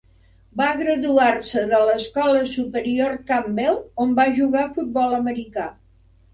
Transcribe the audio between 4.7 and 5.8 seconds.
futbol americà.